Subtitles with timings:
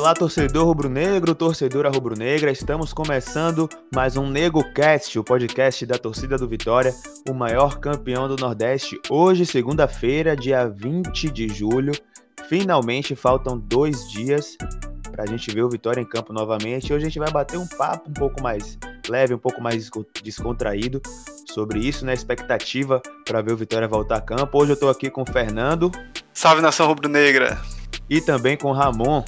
[0.00, 2.50] Olá, torcedor rubro-negro, torcedora rubro-negra.
[2.50, 6.94] Estamos começando mais um NegoCast, o podcast da torcida do Vitória,
[7.28, 8.98] o maior campeão do Nordeste.
[9.10, 11.92] Hoje, segunda-feira, dia 20 de julho.
[12.48, 14.56] Finalmente faltam dois dias
[15.12, 16.94] para a gente ver o Vitória em campo novamente.
[16.94, 19.90] Hoje a gente vai bater um papo um pouco mais leve, um pouco mais
[20.24, 21.02] descontraído
[21.52, 22.14] sobre isso, né?
[22.14, 24.62] Expectativa para ver o Vitória voltar a campo.
[24.62, 25.92] Hoje eu estou aqui com o Fernando.
[26.32, 27.60] Salve nação rubro-negra!
[28.08, 29.22] E também com o Ramon.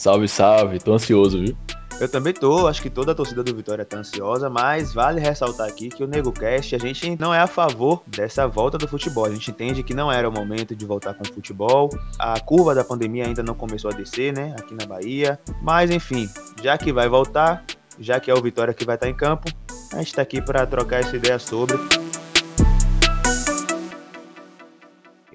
[0.00, 1.54] Salve, salve, tô ansioso, viu?
[2.00, 5.68] Eu também tô, acho que toda a torcida do Vitória tá ansiosa, mas vale ressaltar
[5.68, 9.26] aqui que o NegoCast, a gente não é a favor dessa volta do futebol.
[9.26, 11.90] A gente entende que não era o momento de voltar com o futebol.
[12.18, 15.38] A curva da pandemia ainda não começou a descer, né, aqui na Bahia.
[15.62, 16.26] Mas enfim,
[16.62, 17.62] já que vai voltar,
[17.98, 19.52] já que é o Vitória que vai estar em campo,
[19.92, 21.76] a gente tá aqui para trocar essa ideia sobre.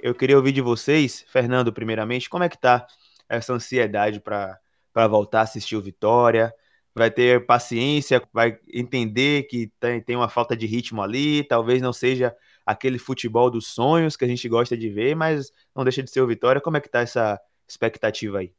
[0.02, 2.88] Eu queria ouvir de vocês, Fernando, primeiramente, como é que tá
[3.30, 4.60] essa ansiedade para
[5.08, 6.54] voltar a assistir o Vitória.
[6.94, 11.92] Vai ter paciência, vai entender que tem, tem uma falta de ritmo ali, talvez não
[11.92, 16.10] seja aquele futebol dos sonhos que a gente gosta de ver, mas não deixa de
[16.10, 16.62] ser o Vitória.
[16.62, 18.54] Como é que tá essa expectativa aí?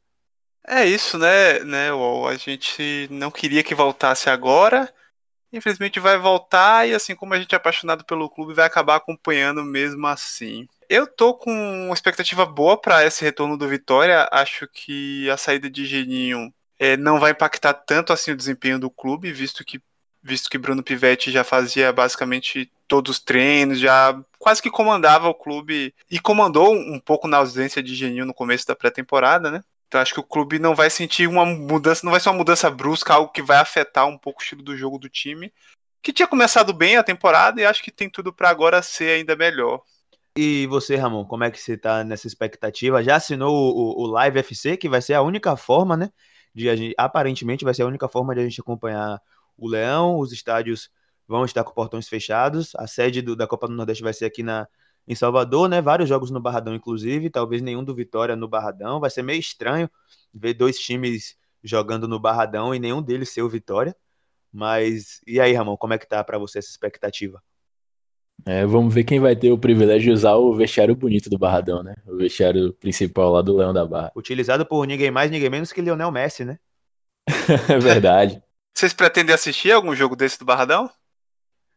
[0.67, 4.93] É isso, né, né, A gente não queria que voltasse agora.
[5.51, 9.63] Infelizmente vai voltar e assim como a gente é apaixonado pelo clube, vai acabar acompanhando
[9.63, 10.67] mesmo assim.
[10.89, 14.27] Eu tô com uma expectativa boa para esse retorno do Vitória.
[14.31, 18.89] Acho que a saída de Geninho é, não vai impactar tanto assim o desempenho do
[18.89, 19.81] clube, visto que
[20.23, 25.33] visto que Bruno Pivetti já fazia basicamente todos os treinos, já quase que comandava o
[25.33, 29.63] clube e comandou um pouco na ausência de Geninho no começo da pré-temporada, né?
[29.87, 32.69] Então acho que o clube não vai sentir uma mudança, não vai ser uma mudança
[32.69, 35.53] brusca, algo que vai afetar um pouco o estilo do jogo do time,
[36.01, 39.35] que tinha começado bem a temporada e acho que tem tudo para agora ser ainda
[39.35, 39.81] melhor.
[40.39, 43.03] E você, Ramon, como é que você tá nessa expectativa?
[43.03, 46.11] Já assinou o, o, Live FC, que vai ser a única forma, né?
[46.53, 49.19] De a gente, aparentemente vai ser a única forma de a gente acompanhar
[49.57, 50.19] o Leão.
[50.19, 50.91] Os estádios
[51.27, 52.75] vão estar com portões fechados.
[52.75, 54.67] A sede do, da Copa do Nordeste vai ser aqui na,
[55.07, 55.81] em Salvador, né?
[55.81, 57.31] Vários jogos no Barradão, inclusive.
[57.31, 58.99] Talvez nenhum do Vitória no Barradão.
[58.99, 59.89] Vai ser meio estranho
[60.31, 63.95] ver dois times jogando no Barradão e nenhum deles ser o Vitória.
[64.53, 67.41] Mas e aí, Ramon, como é que tá para você essa expectativa?
[68.45, 71.83] É, vamos ver quem vai ter o privilégio de usar o vestiário bonito do Barradão,
[71.83, 71.95] né?
[72.05, 74.11] O vestiário principal lá do Leão da Barra.
[74.15, 76.57] Utilizado por ninguém mais, ninguém menos que Lionel Messi, né?
[77.69, 78.41] é verdade.
[78.73, 80.89] Vocês pretendem assistir algum jogo desse do Barradão?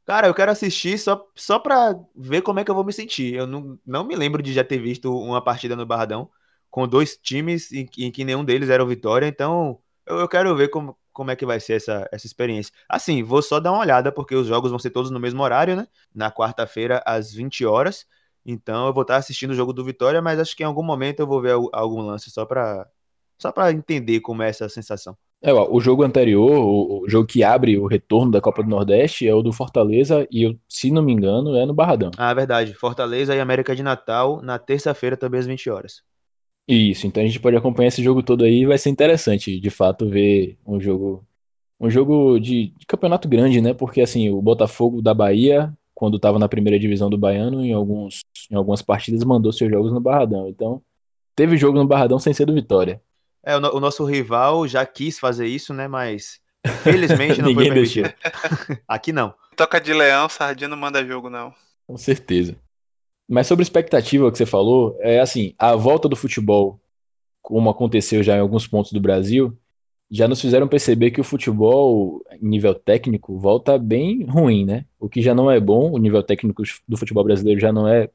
[0.07, 3.35] Cara, eu quero assistir só, só pra ver como é que eu vou me sentir.
[3.35, 6.29] Eu não, não me lembro de já ter visto uma partida no Barradão
[6.71, 10.55] com dois times em, em que nenhum deles era o Vitória, então eu, eu quero
[10.57, 12.73] ver como, como é que vai ser essa, essa experiência.
[12.89, 15.77] Assim, vou só dar uma olhada, porque os jogos vão ser todos no mesmo horário,
[15.77, 15.87] né?
[16.15, 18.07] Na quarta-feira, às 20 horas.
[18.43, 21.21] Então eu vou estar assistindo o jogo do Vitória, mas acho que em algum momento
[21.21, 22.89] eu vou ver algum lance só para
[23.37, 25.15] só para entender como é essa sensação.
[25.43, 28.71] É, ó, o jogo anterior, o, o, jogo que abre o retorno da Copa do
[28.71, 32.11] Nordeste é o do Fortaleza e, eu, se não me engano, é no Barradão.
[32.17, 32.73] Ah, verdade.
[32.73, 36.03] Fortaleza e América de Natal na terça-feira também às 20 horas.
[36.73, 40.09] Isso, então a gente pode acompanhar esse jogo todo aí, vai ser interessante, de fato,
[40.09, 41.27] ver um jogo
[41.81, 43.75] um jogo de, de campeonato grande, né?
[43.75, 48.21] Porque assim, o Botafogo da Bahia, quando estava na primeira divisão do Baiano, em, alguns,
[48.51, 50.47] em algumas partidas mandou seus jogos no Barradão.
[50.47, 50.81] Então,
[51.35, 53.03] teve jogo no Barradão sem ser do Vitória.
[53.43, 55.89] É, o, o nosso rival já quis fazer isso, né?
[55.89, 56.41] Mas
[56.83, 58.13] felizmente não foi permitido.
[58.87, 59.35] Aqui não.
[59.57, 61.53] Toca de leão, sardinha não manda jogo, não.
[61.87, 62.57] Com certeza.
[63.31, 66.81] Mas sobre expectativa que você falou, é assim, a volta do futebol,
[67.41, 69.57] como aconteceu já em alguns pontos do Brasil,
[70.11, 74.85] já nos fizeram perceber que o futebol, nível técnico, volta bem ruim, né?
[74.99, 78.11] O que já não é bom, o nível técnico do futebol brasileiro já não é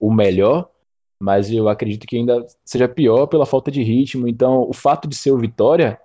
[0.00, 0.68] o melhor,
[1.20, 4.26] mas eu acredito que ainda seja pior pela falta de ritmo.
[4.26, 6.00] Então, o fato de ser o Vitória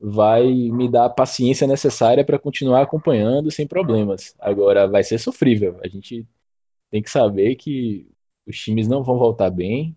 [0.00, 4.34] vai me dar a paciência necessária para continuar acompanhando sem problemas.
[4.40, 5.78] Agora, vai ser sofrível.
[5.84, 6.26] A gente
[6.92, 8.06] tem que saber que
[8.46, 9.96] os times não vão voltar bem,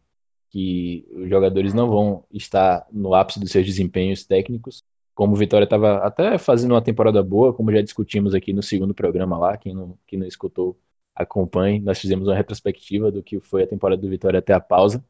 [0.49, 4.81] que os jogadores não vão estar no ápice dos seus desempenhos técnicos.
[5.13, 8.93] Como o Vitória estava até fazendo uma temporada boa, como já discutimos aqui no segundo
[8.93, 10.79] programa lá, quem não, quem não escutou,
[11.13, 11.81] acompanhe.
[11.81, 15.03] Nós fizemos uma retrospectiva do que foi a temporada do Vitória até a pausa.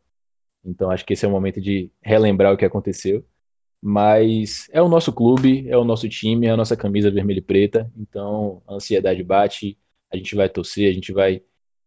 [0.64, 3.24] Então acho que esse é o momento de relembrar o que aconteceu.
[3.82, 7.42] Mas é o nosso clube, é o nosso time, é a nossa camisa vermelha e
[7.44, 7.92] preta.
[7.96, 9.78] Então a ansiedade bate,
[10.12, 11.44] a gente vai torcer, a gente vai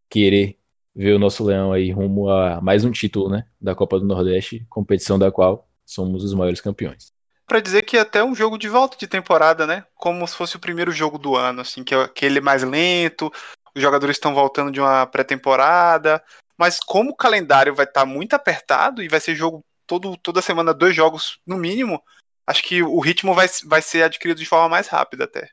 [0.09, 0.59] querer
[0.95, 4.67] ver o nosso Leão aí rumo a mais um título, né, da Copa do Nordeste,
[4.69, 7.13] competição da qual somos os maiores campeões.
[7.47, 10.57] Para dizer que é até um jogo de volta de temporada, né, como se fosse
[10.57, 13.33] o primeiro jogo do ano, assim, que é aquele mais lento,
[13.75, 16.23] os jogadores estão voltando de uma pré-temporada,
[16.59, 20.43] mas como o calendário vai estar tá muito apertado e vai ser jogo todo, toda
[20.43, 22.03] semana dois jogos no mínimo,
[22.47, 25.49] acho que o ritmo vai, vai ser adquirido de forma mais rápida até.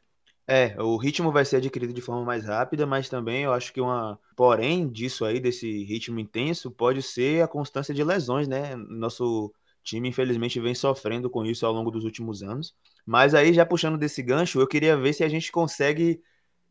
[0.47, 3.81] É, o ritmo vai ser adquirido de forma mais rápida, mas também eu acho que
[3.81, 4.19] uma.
[4.35, 8.75] Porém, disso aí, desse ritmo intenso, pode ser a constância de lesões, né?
[8.75, 9.51] Nosso
[9.83, 12.75] time, infelizmente, vem sofrendo com isso ao longo dos últimos anos.
[13.05, 16.21] Mas aí, já puxando desse gancho, eu queria ver se a gente consegue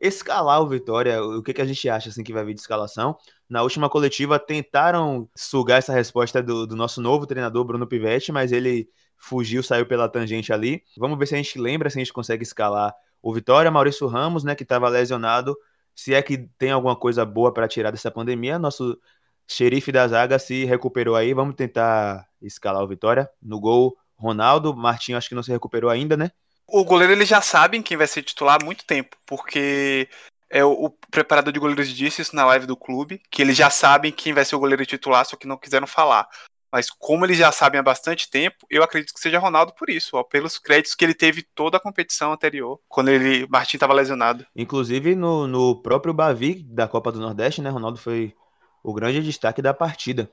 [0.01, 1.23] escalar o Vitória.
[1.23, 3.17] O que, que a gente acha assim que vai vir de escalação?
[3.49, 8.53] Na última coletiva, tentaram sugar essa resposta do, do nosso novo treinador, Bruno Pivetti, mas
[8.53, 10.83] ele fugiu, saiu pela tangente ali.
[10.97, 12.95] Vamos ver se a gente lembra, se a gente consegue escalar
[13.25, 15.57] o Vitória, Maurício Ramos, né, que estava lesionado.
[15.95, 19.01] Se é que tem alguma coisa boa para tirar dessa pandemia, nosso
[19.49, 21.33] xerife da zaga se recuperou aí.
[21.33, 23.31] Vamos tentar escalar o Vitória.
[23.41, 24.77] No gol, Ronaldo.
[24.77, 26.31] Martinho acho que não se recuperou ainda, né?
[26.67, 30.07] O goleiro eles já sabem quem vai ser titular há muito tempo, porque
[30.51, 33.71] é o, o, preparador de goleiros disse isso na live do clube, que eles já
[33.71, 36.29] sabem quem vai ser o goleiro titular, só que não quiseram falar.
[36.75, 40.17] Mas como eles já sabem há bastante tempo, eu acredito que seja Ronaldo por isso,
[40.17, 44.45] ó, pelos créditos que ele teve toda a competição anterior, quando ele Martin estava lesionado.
[44.57, 47.71] Inclusive no, no próprio Bavi da Copa do Nordeste, né?
[47.71, 48.35] Ronaldo foi
[48.83, 50.29] o grande destaque da partida.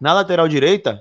[0.00, 1.00] Na lateral direita,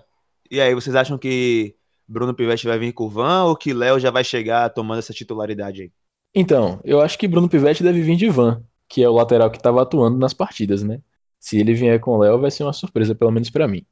[0.52, 1.76] e aí vocês acham que
[2.08, 5.12] Bruno Pivetti vai vir com o Van ou que Léo já vai chegar tomando essa
[5.12, 5.92] titularidade aí?
[6.36, 9.58] Então, eu acho que Bruno Pivetti deve vir de Van, que é o lateral que
[9.58, 11.02] estava atuando nas partidas, né?
[11.40, 13.84] Se ele vier com o Léo, vai ser uma surpresa, pelo menos para mim.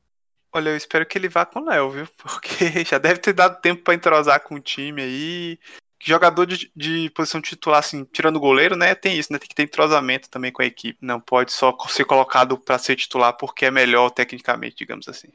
[0.53, 2.07] Olha, eu espero que ele vá com o Léo, viu?
[2.17, 5.59] Porque já deve ter dado tempo para entrosar com o time aí.
[6.03, 8.95] Jogador de, de, posição titular, assim, tirando o goleiro, né?
[8.95, 9.37] Tem isso, né?
[9.37, 10.97] Tem que ter entrosamento também com a equipe.
[10.99, 15.29] Não pode só ser colocado para ser titular porque é melhor tecnicamente, digamos assim.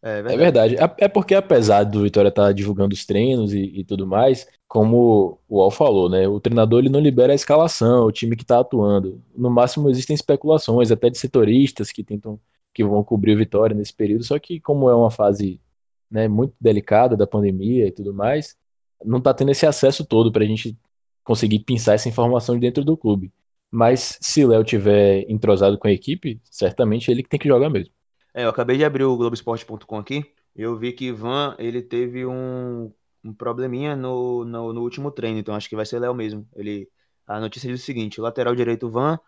[0.00, 0.34] É verdade.
[0.34, 0.94] É, verdade.
[0.98, 5.40] é porque apesar do Vitória estar tá divulgando os treinos e, e, tudo mais, como
[5.48, 6.26] o Al falou, né?
[6.26, 9.20] O treinador ele não libera a escalação, o time que está atuando.
[9.36, 12.40] No máximo existem especulações, até de setoristas que tentam
[12.78, 15.60] que vão cobrir o Vitória nesse período, só que como é uma fase
[16.08, 18.56] né, muito delicada da pandemia e tudo mais,
[19.04, 20.78] não está tendo esse acesso todo para a gente
[21.24, 23.32] conseguir pensar essa informação dentro do clube.
[23.68, 27.92] Mas se Léo tiver entrosado com a equipe, certamente ele que tem que jogar mesmo.
[28.32, 30.24] É, eu acabei de abrir o Globoesporte.com aqui.
[30.54, 32.92] Eu vi que Ivan ele teve um,
[33.24, 36.46] um probleminha no, no, no, último treino, então acho que vai ser Léo mesmo.
[36.54, 36.88] Ele,
[37.26, 39.18] a notícia diz o seguinte: o lateral direito Van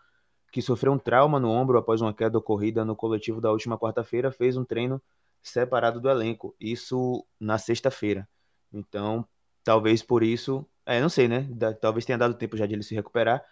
[0.51, 4.31] que sofreu um trauma no ombro após uma queda ocorrida no coletivo da última quarta-feira,
[4.31, 5.01] fez um treino
[5.41, 6.55] separado do elenco.
[6.59, 8.27] Isso na sexta-feira.
[8.71, 9.25] Então,
[9.63, 11.47] talvez por isso, é, não sei, né?
[11.79, 13.43] Talvez tenha dado tempo já de ele se recuperar,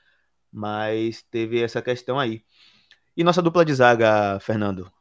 [0.52, 2.44] mas teve essa questão aí.
[3.16, 4.92] E nossa dupla de zaga, Fernando?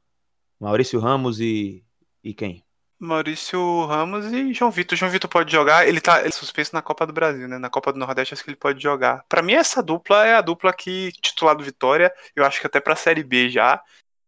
[0.58, 1.84] Maurício Ramos e,
[2.22, 2.64] e quem?
[2.98, 4.98] Maurício Ramos e João Vitor.
[4.98, 7.58] João Vitor pode jogar, ele tá ele é suspenso na Copa do Brasil, né?
[7.58, 9.24] Na Copa do Nordeste acho que ele pode jogar.
[9.28, 12.80] Para mim essa dupla é a dupla que titular do Vitória, eu acho que até
[12.80, 13.80] para Série B já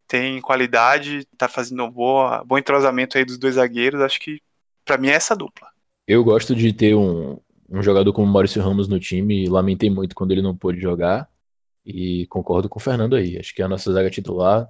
[0.06, 4.40] tem qualidade, tá fazendo um boa, bom entrosamento aí dos dois zagueiros, acho que
[4.84, 5.68] para mim é essa dupla.
[6.06, 7.38] Eu gosto de ter um,
[7.68, 11.28] um jogador como Maurício Ramos no time, lamentei muito quando ele não pôde jogar
[11.86, 13.38] e concordo com o Fernando aí.
[13.38, 14.68] Acho que a nossa zaga titular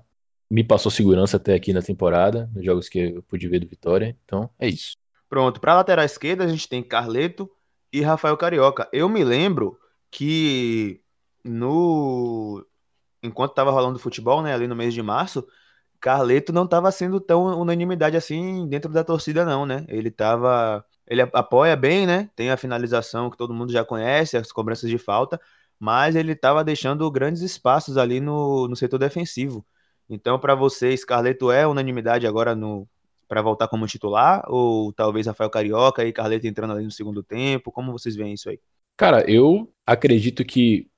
[0.50, 4.16] me passou segurança até aqui na temporada, nos jogos que eu pude ver do Vitória.
[4.24, 4.96] Então, é isso.
[5.28, 7.48] Pronto, para lateral esquerda a gente tem Carleto
[7.92, 8.88] e Rafael Carioca.
[8.92, 9.78] Eu me lembro
[10.10, 11.00] que
[11.44, 12.66] no
[13.22, 15.46] enquanto estava rolando futebol, né, ali no mês de março,
[16.00, 19.84] Carleto não estava sendo tão unanimidade assim dentro da torcida não, né?
[19.88, 22.30] Ele tava, ele apoia bem, né?
[22.34, 25.38] Tem a finalização que todo mundo já conhece, as cobranças de falta,
[25.78, 29.64] mas ele estava deixando grandes espaços ali no, no setor defensivo.
[30.10, 32.86] Então, para você, Scarleto é unanimidade agora no
[33.28, 34.42] para voltar como titular?
[34.48, 37.70] Ou talvez Rafael Carioca e Carleto entrando ali no segundo tempo?
[37.70, 38.58] Como vocês veem isso aí?
[38.96, 40.88] Cara, eu acredito que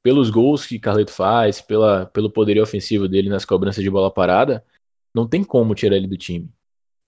[0.00, 4.64] pelos gols que Carleto faz, pela, pelo poderio ofensivo dele nas cobranças de bola parada,
[5.12, 6.48] não tem como tirar ele do time.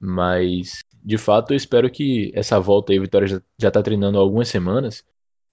[0.00, 4.20] Mas, de fato, eu espero que essa volta aí, o Vitória já está treinando há
[4.20, 5.04] algumas semanas,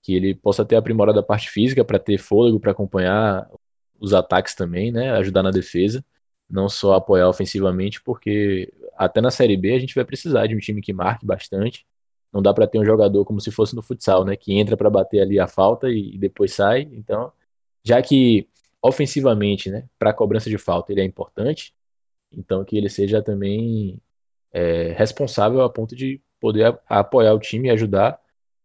[0.01, 3.48] que ele possa ter aprimorado a parte física para ter fôlego para acompanhar
[4.00, 5.12] os ataques também, né?
[5.12, 6.03] Ajudar na defesa,
[6.50, 10.60] não só apoiar ofensivamente, porque até na Série B a gente vai precisar de um
[10.60, 11.86] time que marque bastante.
[12.32, 14.36] Não dá para ter um jogador como se fosse no futsal, né?
[14.36, 16.82] Que entra para bater ali a falta e, e depois sai.
[16.91, 17.32] Então,
[17.84, 18.48] já que
[18.82, 19.88] ofensivamente, né?
[19.98, 21.74] Para cobrança de falta ele é importante,
[22.32, 24.01] então que ele seja também
[24.51, 28.20] é, responsável a ponto de poder apoiar o time e ajudar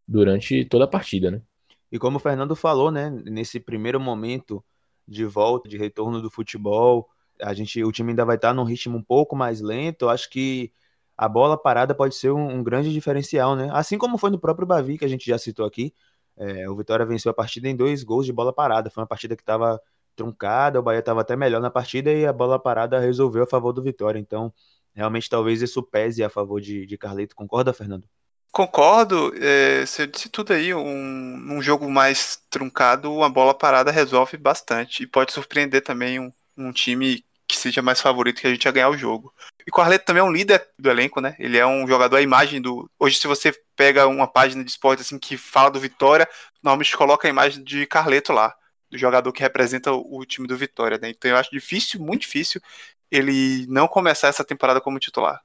[0.07, 1.43] durante toda a partida, né?
[1.91, 3.11] E como o Fernando falou, né?
[3.11, 4.65] Nesse primeiro momento
[5.07, 7.09] de volta, de retorno do futebol.
[7.41, 10.09] A gente, o time ainda vai estar num ritmo um pouco mais lento.
[10.09, 10.73] Acho que
[11.17, 13.69] a bola parada pode ser um, um, grande diferencial, né?
[13.73, 15.95] Assim como foi no próprio Bavi, que a gente já citou aqui.
[16.37, 18.91] É, o Vitória venceu a partida em dois gols de bola parada.
[18.91, 19.81] Foi uma partida que estava
[20.17, 23.73] truncada, o Bahia estava até melhor na partida e a bola parada resolveu a favor
[23.73, 24.19] do Vitória.
[24.19, 24.53] Então,
[24.95, 27.35] realmente talvez isso pese a favor de, de Carleto.
[27.37, 28.09] Concorda, Fernando?
[28.55, 34.37] Concordo, é, você disse tudo aí, um, um jogo mais truncado, uma bola parada resolve
[34.37, 38.69] bastante e pode surpreender também um, um time que seja mais favorito que a gente
[38.69, 39.35] a ganhar o jogo.
[39.67, 41.35] E o Carleto também é um líder do elenco, né?
[41.37, 42.89] Ele é um jogador, a imagem do.
[42.97, 46.29] Hoje, se você pega uma página de esporte assim que fala do Vitória,
[46.63, 48.55] normalmente coloca a imagem de Carleto lá,
[48.89, 51.11] do jogador que representa o time do Vitória, né?
[51.11, 52.61] Então eu acho difícil, muito difícil,
[53.11, 55.43] ele não começar essa temporada como titular.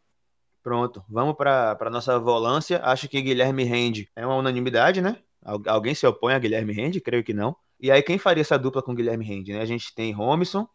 [0.62, 2.82] Pronto, vamos para nossa volância.
[2.84, 5.18] Acho que Guilherme Rende é uma unanimidade, né?
[5.42, 7.00] Alguém se opõe a Guilherme Rende?
[7.00, 7.56] Creio que não.
[7.80, 9.54] E aí, quem faria essa dupla com Guilherme Rende?
[9.54, 9.62] Né?
[9.62, 10.68] A gente tem Romisson,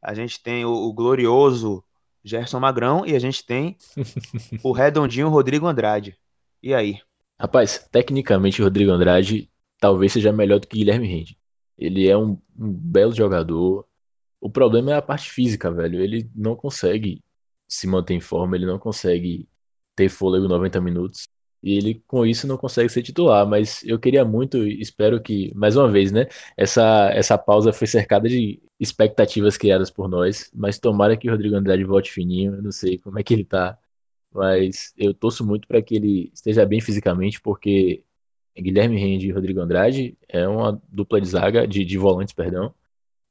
[0.00, 1.84] a gente tem o, o glorioso
[2.24, 3.76] Gerson Magrão e a gente tem
[4.62, 6.16] o redondinho Rodrigo Andrade.
[6.62, 6.98] E aí?
[7.38, 11.36] Rapaz, tecnicamente o Rodrigo Andrade talvez seja melhor do que Guilherme Rende.
[11.76, 13.86] Ele é um, um belo jogador.
[14.40, 16.00] O problema é a parte física, velho.
[16.00, 17.22] Ele não consegue
[17.72, 19.48] se manter em forma, ele não consegue
[19.96, 21.28] ter fôlego 90 minutos.
[21.62, 23.46] E ele, com isso, não consegue ser titular.
[23.46, 26.26] Mas eu queria muito, espero que, mais uma vez, né?
[26.56, 30.50] Essa, essa pausa foi cercada de expectativas criadas por nós.
[30.54, 32.56] Mas tomara que o Rodrigo Andrade volte fininho.
[32.56, 33.78] Eu não sei como é que ele tá.
[34.34, 38.04] Mas eu torço muito para que ele esteja bem fisicamente, porque
[38.58, 42.74] Guilherme Rende e Rodrigo Andrade é uma dupla de zaga, de, de volantes, perdão,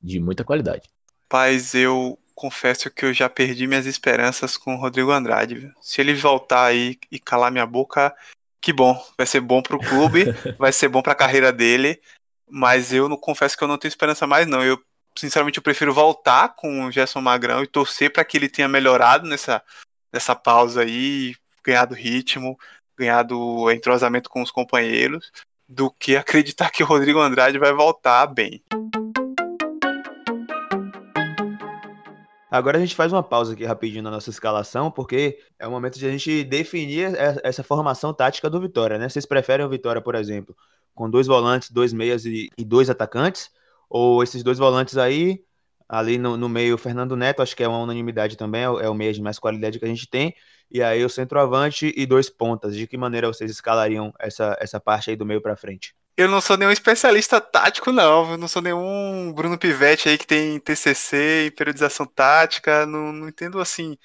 [0.01, 0.89] de muita qualidade.
[1.27, 5.55] Paz, eu confesso que eu já perdi minhas esperanças com o Rodrigo Andrade.
[5.55, 5.71] Viu?
[5.79, 8.15] Se ele voltar aí e calar minha boca,
[8.59, 8.99] que bom.
[9.15, 10.25] Vai ser bom pro clube,
[10.57, 12.01] vai ser bom pra carreira dele.
[12.49, 14.63] Mas eu não confesso que eu não tenho esperança mais, não.
[14.63, 14.81] Eu,
[15.15, 19.27] sinceramente, eu prefiro voltar com o Gerson Magrão e torcer para que ele tenha melhorado
[19.29, 19.61] nessa,
[20.11, 22.57] nessa pausa aí, ganhado ritmo,
[22.97, 25.31] ganhado entrosamento com os companheiros,
[25.69, 28.63] do que acreditar que o Rodrigo Andrade vai voltar bem.
[32.51, 35.97] Agora a gente faz uma pausa aqui rapidinho na nossa escalação, porque é o momento
[35.97, 39.07] de a gente definir essa formação tática do Vitória, né?
[39.07, 40.53] Vocês preferem o Vitória, por exemplo,
[40.93, 43.49] com dois volantes, dois meias e, e dois atacantes?
[43.89, 45.45] Ou esses dois volantes aí,
[45.87, 48.89] ali no, no, meio, Fernando Neto, acho que é uma unanimidade também, é o, é
[48.89, 50.35] o meia de mais qualidade que a gente tem,
[50.69, 52.75] e aí o centroavante e dois pontas.
[52.75, 55.95] De que maneira vocês escalariam essa, essa parte aí do meio para frente?
[56.17, 58.31] Eu não sou nenhum especialista tático, não.
[58.31, 62.85] Eu não sou nenhum Bruno Pivetti aí que tem TCC e periodização tática.
[62.85, 63.97] Não, não entendo assim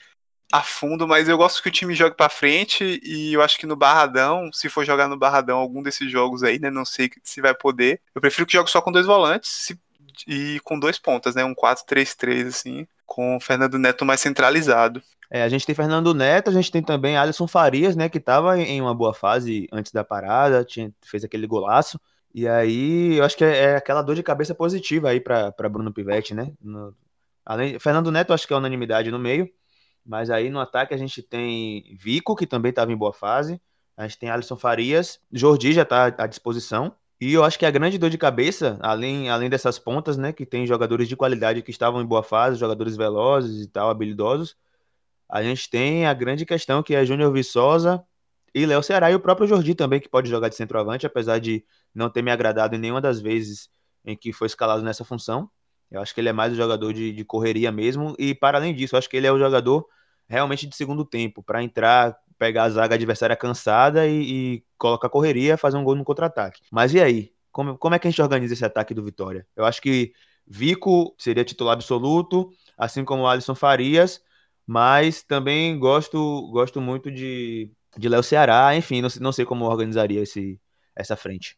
[0.53, 3.67] a fundo, mas eu gosto que o time jogue para frente e eu acho que
[3.67, 7.41] no Barradão, se for jogar no Barradão algum desses jogos aí, né, não sei se
[7.41, 8.01] vai poder.
[8.15, 9.81] Eu prefiro que jogue só com dois volantes se,
[10.27, 15.03] e com dois pontas, né, um 4-3-3 assim, com o Fernando Neto mais centralizado.
[15.31, 18.59] É, a gente tem Fernando Neto, a gente tem também Alisson Farias, né, que estava
[18.59, 22.01] em uma boa fase antes da parada, tinha, fez aquele golaço.
[22.35, 25.93] E aí, eu acho que é, é aquela dor de cabeça positiva aí para Bruno
[25.93, 26.53] Pivetti, né?
[26.61, 26.95] No,
[27.45, 29.49] além, Fernando Neto, acho que é unanimidade no meio,
[30.05, 33.61] mas aí no ataque a gente tem Vico, que também estava em boa fase,
[33.97, 36.95] a gente tem Alisson Farias, Jordi já está à disposição.
[37.21, 40.45] E eu acho que a grande dor de cabeça, além, além dessas pontas, né, que
[40.45, 44.57] tem jogadores de qualidade que estavam em boa fase, jogadores velozes e tal, habilidosos,
[45.29, 48.05] a gente tem a grande questão que é Júnior Viçosa
[48.55, 51.65] e Léo Ceará e o próprio Jordi também, que pode jogar de centroavante, apesar de
[51.95, 53.69] não ter me agradado em nenhuma das vezes
[54.05, 55.51] em que foi escalado nessa função.
[55.91, 58.75] Eu acho que ele é mais um jogador de, de correria mesmo, e para além
[58.75, 59.87] disso, eu acho que ele é o jogador
[60.29, 65.57] realmente de segundo tempo, para entrar, pegar a zaga adversária cansada e, e colocar correria,
[65.57, 66.61] fazer um gol no contra-ataque.
[66.71, 67.33] Mas e aí?
[67.53, 69.47] Como, como é que a gente organiza esse ataque do Vitória?
[69.57, 70.13] Eu acho que
[70.47, 74.21] Vico seria titular absoluto, assim como o Alisson Farias,
[74.67, 80.21] mas também gosto gosto muito de, de Léo Ceará, enfim, não, não sei como organizaria
[80.23, 80.61] esse,
[80.95, 81.57] essa frente.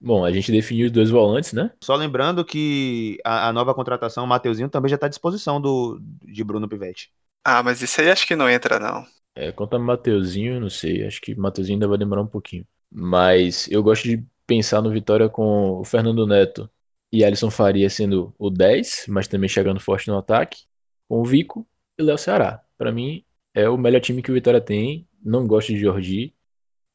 [0.00, 1.70] Bom, a gente definiu os dois volantes, né?
[1.82, 6.00] Só lembrando que a, a nova contratação, o Mateuzinho, também já está à disposição do,
[6.24, 7.12] de Bruno Pivetti.
[7.44, 9.04] Ah, mas isso aí acho que não entra, não.
[9.34, 12.66] É, quanto Mateuzinho, não sei, acho que Mateuzinho ainda vai demorar um pouquinho.
[12.90, 16.68] Mas eu gosto de pensar no Vitória com o Fernando Neto
[17.12, 20.64] e Alisson Faria sendo o 10, mas também chegando forte no ataque,
[21.08, 21.66] com o Vico
[21.98, 22.62] e Léo Ceará.
[22.76, 25.08] Para mim, é o melhor time que o Vitória tem.
[25.22, 26.34] Não gosto de Jordi.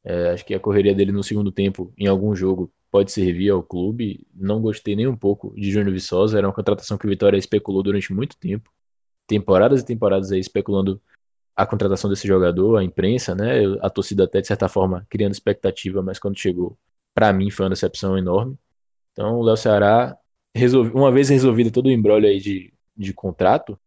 [0.03, 3.63] É, acho que a correria dele no segundo tempo, em algum jogo, pode servir ao
[3.63, 4.25] clube.
[4.33, 6.37] Não gostei nem um pouco de Júnior Viçosa.
[6.37, 8.71] Era uma contratação que o Vitória especulou durante muito tempo.
[9.27, 11.01] Temporadas e temporadas aí especulando
[11.55, 13.61] a contratação desse jogador, a imprensa, né?
[13.81, 16.77] A torcida até, de certa forma, criando expectativa, mas quando chegou,
[17.13, 18.57] para mim, foi uma decepção enorme.
[19.13, 20.17] Então, o Léo Ceará,
[20.53, 23.79] resolve, uma vez resolvido todo o embrólio aí de, de contrato,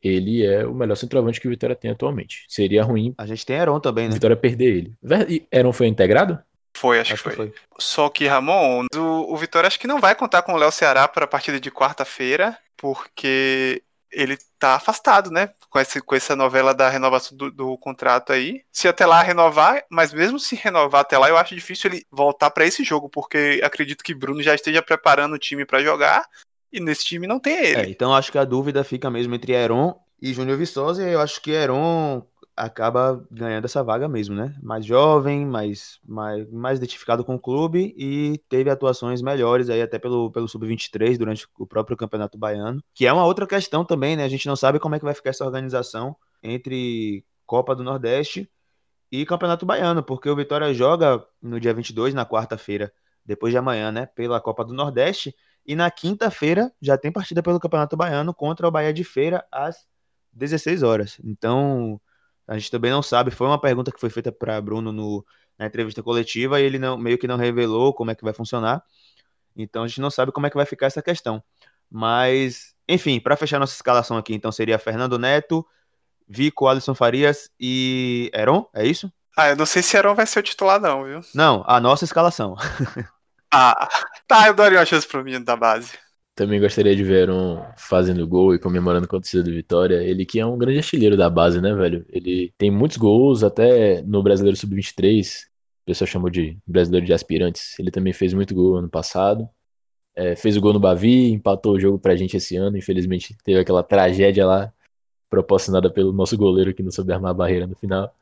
[0.00, 2.44] ele é o melhor centroavante que o Vitória tem atualmente.
[2.48, 3.14] Seria ruim.
[3.18, 4.14] A gente tem Heron também, né?
[4.14, 4.96] Vitória perder ele.
[5.28, 6.38] E Heron foi integrado?
[6.76, 7.50] Foi, acho, acho que, foi.
[7.50, 7.66] que, foi.
[7.78, 11.06] Só que, Ramon, o, o Vitória acho que não vai contar com o Léo Ceará
[11.06, 13.82] para a partida de quarta-feira, porque
[14.12, 15.50] ele tá afastado, né?
[15.70, 18.62] Com, esse, com essa novela da renovação do, do, contrato aí.
[18.70, 22.50] Se até lá renovar, mas mesmo se renovar até lá, eu acho difícil ele voltar
[22.50, 26.26] para esse jogo, porque acredito que Bruno já esteja preparando o time para jogar
[26.72, 27.80] e nesse time não tem ele.
[27.80, 31.20] É, então acho que a dúvida fica mesmo entre Heron e Júnior Viçosa, e eu
[31.20, 32.24] acho que Heron
[32.56, 34.54] acaba ganhando essa vaga mesmo, né?
[34.62, 39.98] Mais jovem, mais, mais, mais identificado com o clube e teve atuações melhores aí até
[39.98, 44.24] pelo, pelo Sub-23 durante o próprio Campeonato Baiano, que é uma outra questão também, né?
[44.24, 48.50] A gente não sabe como é que vai ficar essa organização entre Copa do Nordeste
[49.10, 52.92] e Campeonato Baiano, porque o Vitória joga no dia 22, na quarta-feira,
[53.24, 54.06] depois de amanhã, né?
[54.06, 55.34] Pela Copa do Nordeste.
[55.66, 59.86] E na quinta-feira já tem partida pelo Campeonato Baiano contra o Bahia de Feira às
[60.32, 61.20] 16 horas.
[61.22, 62.00] Então,
[62.46, 63.30] a gente também não sabe.
[63.30, 65.24] Foi uma pergunta que foi feita para Bruno no,
[65.58, 68.82] na entrevista coletiva e ele não, meio que não revelou como é que vai funcionar.
[69.56, 71.42] Então a gente não sabe como é que vai ficar essa questão.
[71.90, 75.66] Mas, enfim, para fechar nossa escalação aqui, então seria Fernando Neto,
[76.26, 79.12] Vico, Alisson Farias e Heron, é isso?
[79.36, 81.20] Ah, eu não sei se Heron vai ser o titular, não, viu?
[81.34, 82.56] Não, a nossa escalação.
[83.52, 83.88] ah,
[84.26, 85.92] tá, eu daria uma chance pro menino da base.
[86.42, 90.02] Também gostaria de ver um fazendo gol e comemorando com a torcida do Vitória.
[90.02, 92.04] Ele que é um grande artilheiro da base, né, velho?
[92.08, 97.78] Ele tem muitos gols, até no Brasileiro Sub-23, o pessoal chamou de Brasileiro de Aspirantes.
[97.78, 99.48] Ele também fez muito gol ano passado.
[100.16, 102.76] É, fez o gol no Bavi, empatou o jogo pra gente esse ano.
[102.76, 104.72] Infelizmente teve aquela tragédia lá,
[105.30, 108.12] proporcionada pelo nosso goleiro que não soube armar a barreira no final.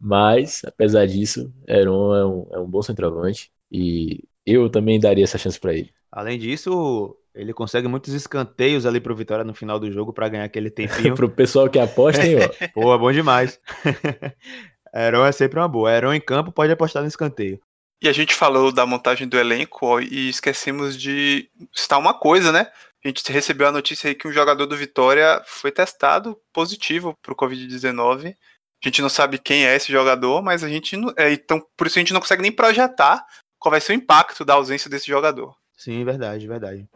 [0.00, 5.36] Mas, apesar disso, Heron é um, é um bom centroavante e eu também daria essa
[5.36, 5.92] chance para ele.
[6.10, 10.44] Além disso, ele consegue muitos escanteios ali pro Vitória no final do jogo para ganhar
[10.44, 11.14] aquele tempinho.
[11.16, 12.68] pro pessoal que aposta, hein, ó.
[12.74, 13.60] Pô, é bom demais.
[14.94, 15.92] Heron é sempre uma boa.
[15.92, 17.60] Heron em campo pode apostar no escanteio.
[18.02, 22.52] E a gente falou da montagem do elenco ó, e esquecemos de citar uma coisa,
[22.52, 22.70] né?
[23.04, 27.36] A gente recebeu a notícia aí que um jogador do Vitória foi testado positivo pro
[27.36, 28.34] Covid-19.
[28.82, 31.86] A gente não sabe quem é esse jogador, mas a gente não, é, então por
[31.86, 33.24] isso a gente não consegue nem projetar
[33.58, 35.54] qual vai ser o impacto da ausência desse jogador.
[35.76, 36.88] Sim, verdade, verdade.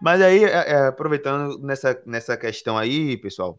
[0.00, 3.58] Mas aí, é, é, aproveitando nessa, nessa questão aí, pessoal,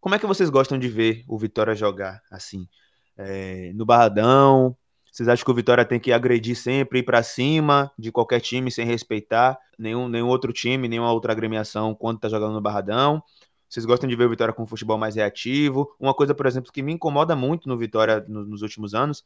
[0.00, 2.68] como é que vocês gostam de ver o Vitória jogar assim?
[3.16, 4.76] É, no Barradão?
[5.10, 8.70] Vocês acham que o Vitória tem que agredir sempre, ir para cima de qualquer time
[8.70, 13.22] sem respeitar nenhum, nenhum outro time, nenhuma outra agremiação quando tá jogando no Barradão?
[13.68, 15.94] Vocês gostam de ver o Vitória com um futebol mais reativo?
[15.98, 19.24] Uma coisa, por exemplo, que me incomoda muito no Vitória nos, nos últimos anos,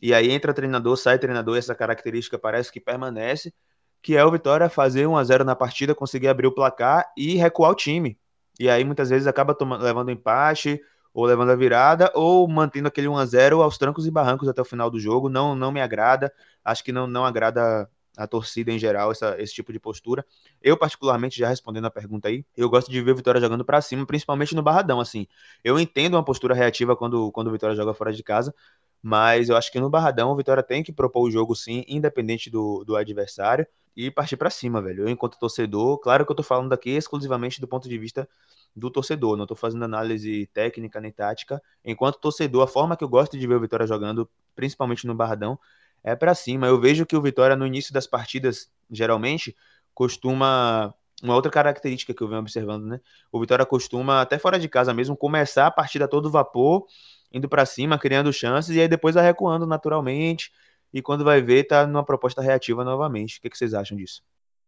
[0.00, 3.54] e aí entra treinador, sai treinador, essa característica parece que permanece,
[4.02, 7.36] que é o Vitória fazer 1 a 0 na partida, conseguir abrir o placar e
[7.36, 8.18] recuar o time.
[8.58, 10.80] E aí muitas vezes acaba tomando, levando empate,
[11.14, 14.60] ou levando a virada, ou mantendo aquele 1 a 0 aos trancos e barrancos até
[14.60, 15.28] o final do jogo.
[15.28, 16.32] Não, não me agrada.
[16.64, 20.24] Acho que não, não agrada a torcida em geral, essa, esse tipo de postura.
[20.60, 23.80] Eu, particularmente, já respondendo a pergunta aí, eu gosto de ver o Vitória jogando para
[23.80, 25.26] cima, principalmente no Barradão, assim.
[25.64, 28.54] Eu entendo uma postura reativa quando, quando o Vitória joga fora de casa,
[29.02, 32.50] mas eu acho que no Barradão o Vitória tem que propor o jogo sim, independente
[32.50, 35.04] do, do adversário e partir para cima, velho.
[35.04, 38.28] Eu, enquanto torcedor, claro que eu tô falando aqui exclusivamente do ponto de vista
[38.74, 41.62] do torcedor, não tô fazendo análise técnica nem tática.
[41.84, 45.58] Enquanto torcedor, a forma que eu gosto de ver o Vitória jogando, principalmente no Barradão,
[46.02, 46.66] é para cima.
[46.66, 49.54] Eu vejo que o Vitória no início das partidas, geralmente,
[49.94, 53.00] costuma uma outra característica que eu venho observando, né?
[53.30, 56.84] O Vitória costuma, até fora de casa mesmo, começar a partida todo vapor,
[57.32, 60.50] indo para cima, criando chances, e aí depois vai recuando naturalmente,
[60.92, 63.38] e quando vai ver, tá numa proposta reativa novamente.
[63.38, 64.22] O que, que vocês acham disso?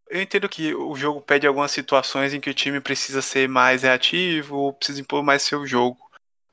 [0.09, 3.83] Eu entendo que o jogo pede algumas situações em que o time precisa ser mais
[3.83, 5.99] reativo, ou precisa impor mais seu jogo.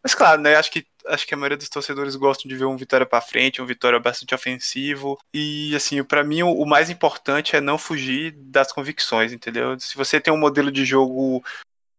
[0.04, 0.56] Mas claro, né?
[0.56, 3.62] Acho que acho que a maioria dos torcedores gostam de ver um Vitória para frente,
[3.62, 5.18] um Vitória bastante ofensivo.
[5.34, 9.80] E assim, para mim o, mais importante é não fugir das convicções, entendeu?
[9.80, 11.44] Se você tem um modelo de jogo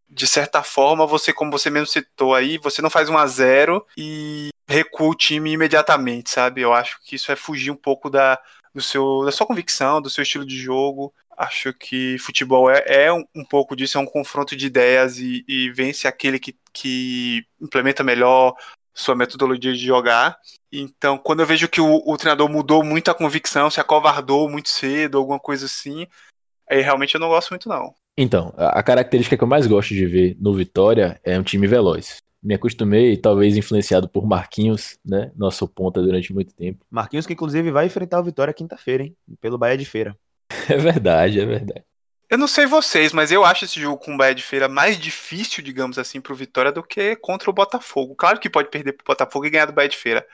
[0.09, 3.85] de certa forma, você, como você mesmo citou aí, você não faz um a zero
[3.97, 6.61] e recua o time imediatamente, sabe?
[6.61, 8.39] Eu acho que isso é fugir um pouco da,
[8.73, 11.13] do seu, da sua convicção, do seu estilo de jogo.
[11.37, 15.43] Acho que futebol é, é um, um, pouco disso, é um confronto de ideias e,
[15.47, 18.55] e vence aquele que, que implementa melhor
[18.93, 20.37] sua metodologia de jogar.
[20.71, 24.69] Então, quando eu vejo que o, o treinador mudou muito a convicção, se acovardou muito
[24.69, 26.07] cedo, alguma coisa assim,
[26.69, 27.93] aí realmente eu não gosto muito, não.
[28.15, 32.17] Então, a característica que eu mais gosto de ver no Vitória é um time veloz.
[32.43, 35.31] Me acostumei, talvez influenciado por Marquinhos, né?
[35.35, 36.85] Nosso ponta durante muito tempo.
[36.91, 39.15] Marquinhos que inclusive vai enfrentar o Vitória quinta-feira, hein?
[39.39, 40.17] Pelo Bahia de Feira.
[40.69, 41.83] É verdade, é verdade.
[42.29, 44.97] Eu não sei vocês, mas eu acho esse jogo com o Bahia de Feira mais
[44.97, 48.15] difícil, digamos assim, pro Vitória do que contra o Botafogo.
[48.15, 50.25] Claro que pode perder pro Botafogo e ganhar do Bahia de Feira.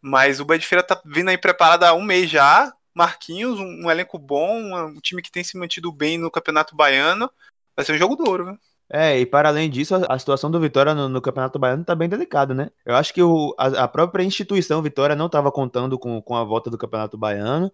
[0.00, 3.84] Mas o Bahia de Feira tá vindo aí preparado há um mês já, Marquinhos, um,
[3.84, 7.30] um elenco bom, um, time que tem se mantido bem no Campeonato Baiano.
[7.74, 8.58] Vai ser um jogo duro, viu?
[8.92, 11.94] É, e para além disso, a, a situação do Vitória no, no, Campeonato Baiano tá
[11.94, 12.70] bem delicada, né?
[12.84, 16.42] Eu acho que o, a, a, própria instituição Vitória não estava contando com, com a
[16.42, 17.72] volta do Campeonato Baiano.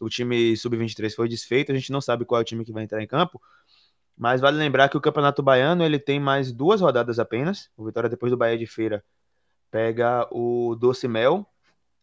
[0.00, 2.82] O time sub-23 foi desfeito, a gente não sabe qual é o time que vai
[2.82, 3.40] entrar em campo.
[4.16, 7.70] Mas vale lembrar que o Campeonato Baiano ele tem mais duas rodadas apenas.
[7.76, 9.04] O Vitória, depois do Bahia de Feira,
[9.70, 11.46] pega o Doce Mel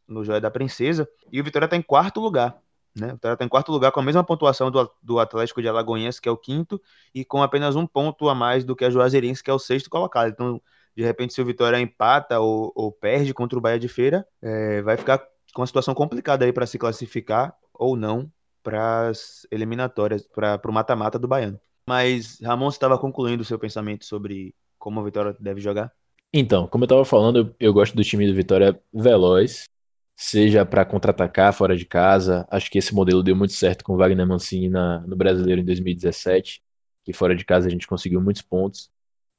[0.07, 1.09] no Joia da Princesa.
[1.29, 2.62] E o Vitória está em quarto lugar.
[2.95, 3.07] Né?
[3.07, 6.19] O Vitória está em quarto lugar com a mesma pontuação do, do Atlético de Alagoinhas,
[6.19, 6.81] que é o quinto,
[7.13, 9.89] e com apenas um ponto a mais do que a Juazeirense, que é o sexto
[9.89, 10.29] colocado.
[10.29, 10.61] Então,
[10.95, 14.81] de repente, se o Vitória empata ou, ou perde contra o Bahia de Feira, é,
[14.81, 15.17] vai ficar
[15.53, 20.71] com uma situação complicada aí para se classificar ou não para as eliminatórias, para o
[20.71, 21.59] mata-mata do Baiano.
[21.87, 25.91] Mas, Ramon, você estava concluindo o seu pensamento sobre como o Vitória deve jogar?
[26.31, 29.65] Então, como eu estava falando, eu, eu gosto do time do Vitória veloz,
[30.15, 32.47] seja para contra-atacar fora de casa.
[32.49, 35.65] Acho que esse modelo deu muito certo com o Wagner Mancini na, no Brasileiro em
[35.65, 36.61] 2017,
[37.03, 38.89] que fora de casa a gente conseguiu muitos pontos.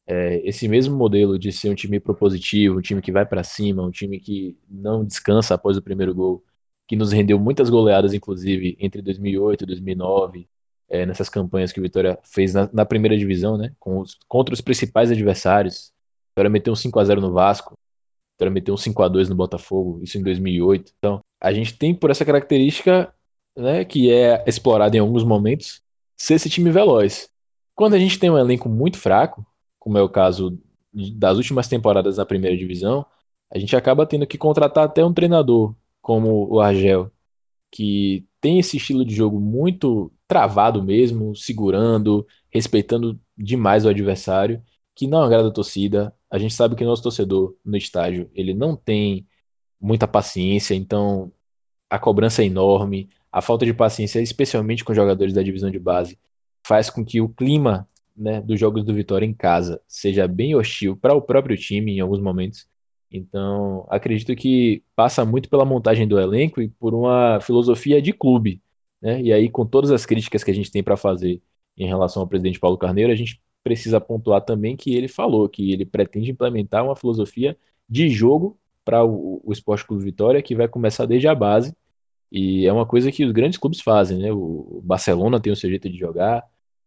[0.06, 3.82] É, esse mesmo modelo de ser um time propositivo, um time que vai para cima,
[3.82, 6.44] um time que não descansa após o primeiro gol,
[6.86, 10.48] que nos rendeu muitas goleadas, inclusive entre 2008 e 2009,
[10.88, 14.60] é, nessas campanhas que o Vitória fez na, na primeira divisão, né, os, contra os
[14.60, 15.88] principais adversários.
[15.88, 17.74] O Vitória meteu um 5 a 0 no Vasco,
[18.34, 20.92] Vitória meteu um 5 a 2 no Botafogo, isso em 2008.
[20.98, 23.12] Então, a gente tem por essa característica,
[23.56, 25.80] né, que é explorada em alguns momentos,
[26.16, 27.30] ser esse time veloz.
[27.74, 29.46] Quando a gente tem um elenco muito fraco,
[29.78, 30.58] como é o caso
[30.92, 33.04] das últimas temporadas na primeira divisão,
[33.52, 37.10] a gente acaba tendo que contratar até um treinador como o Argel,
[37.70, 44.62] que tem esse estilo de jogo muito travado mesmo, segurando, respeitando demais o adversário,
[44.94, 48.54] que não agrada a torcida, a gente sabe que o nosso torcedor no estádio, ele
[48.54, 49.26] não tem
[49.80, 51.32] muita paciência, então
[51.90, 56.18] a cobrança é enorme, a falta de paciência, especialmente com jogadores da divisão de base,
[56.66, 60.96] faz com que o clima né, dos jogos do Vitória em casa seja bem hostil
[60.96, 62.66] para o próprio time em alguns momentos.
[63.10, 68.60] Então, acredito que passa muito pela montagem do elenco e por uma filosofia de clube.
[69.00, 69.20] Né?
[69.22, 71.42] E aí, com todas as críticas que a gente tem para fazer
[71.76, 75.72] em relação ao presidente Paulo Carneiro, a gente precisa pontuar também que ele falou que
[75.72, 77.56] ele pretende implementar uma filosofia
[77.88, 81.74] de jogo para o, o Esporte Clube Vitória que vai começar desde a base.
[82.30, 84.32] E é uma coisa que os grandes clubes fazem, né?
[84.32, 86.44] O Barcelona tem o seu jeito de jogar,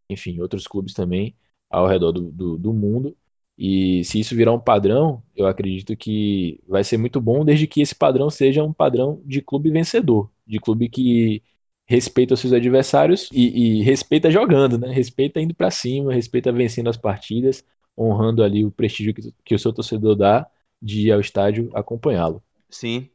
[0.10, 1.36] enfim, outros clubes também
[1.70, 3.16] ao redor do, do, do mundo.
[3.58, 7.82] E se isso virar um padrão, eu acredito que vai ser muito bom, desde que
[7.82, 11.42] esse padrão seja um padrão de clube vencedor, de clube que
[11.88, 14.92] respeita os seus adversários e, e respeita jogando, né?
[14.92, 17.64] Respeita indo para cima, respeita vencendo as partidas,
[17.98, 20.46] honrando ali o prestígio que, que o seu torcedor dá
[20.82, 22.44] de ir ao estádio acompanhá-lo.
[22.70, 23.10] Sim.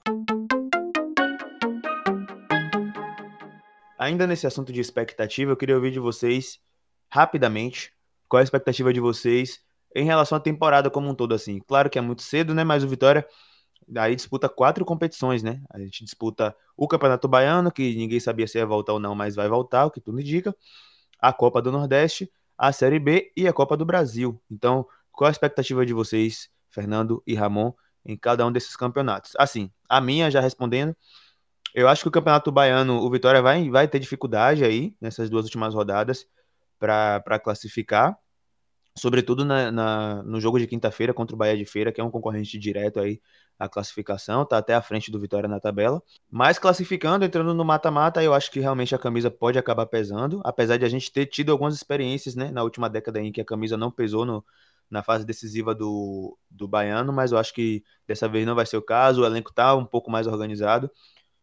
[3.98, 6.58] Ainda nesse assunto de expectativa, eu queria ouvir de vocês
[7.10, 7.92] rapidamente
[8.26, 9.60] qual a expectativa de vocês
[9.94, 11.60] em relação à temporada como um todo assim.
[11.60, 13.26] Claro que é muito cedo, né, mas o Vitória
[13.96, 15.62] Aí disputa quatro competições, né?
[15.70, 19.34] A gente disputa o Campeonato Baiano, que ninguém sabia se ia voltar ou não, mas
[19.34, 20.54] vai voltar, o que tudo indica.
[21.20, 24.40] A Copa do Nordeste, a Série B e a Copa do Brasil.
[24.50, 27.72] Então, qual a expectativa de vocês, Fernando e Ramon,
[28.04, 29.32] em cada um desses campeonatos?
[29.38, 30.96] Assim, a minha, já respondendo,
[31.74, 35.44] eu acho que o Campeonato Baiano, o Vitória vai, vai ter dificuldade aí, nessas duas
[35.44, 36.26] últimas rodadas,
[36.78, 38.18] para classificar
[38.96, 42.10] sobretudo na, na, no jogo de quinta-feira contra o Bahia de Feira, que é um
[42.10, 43.20] concorrente direto aí
[43.58, 46.02] à classificação, tá até à frente do Vitória na tabela.
[46.30, 50.76] Mas classificando, entrando no mata-mata, eu acho que realmente a camisa pode acabar pesando, apesar
[50.76, 53.76] de a gente ter tido algumas experiências, né, na última década em que a camisa
[53.76, 54.44] não pesou no,
[54.90, 58.76] na fase decisiva do, do Baiano, mas eu acho que dessa vez não vai ser
[58.76, 60.90] o caso, o elenco tá um pouco mais organizado.